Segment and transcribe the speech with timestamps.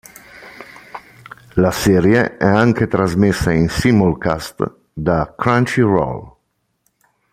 [1.53, 6.35] La serie è anche trasmessa in simulcast da Crunchyroll.